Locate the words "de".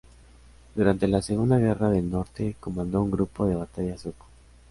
3.45-3.53